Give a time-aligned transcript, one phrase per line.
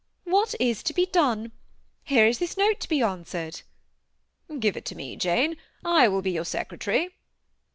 [0.01, 1.51] ^* What is to be done?
[2.03, 3.61] here is this note to be answered."
[4.09, 7.13] '* Give it to me, Jane; I will be 'your secretary."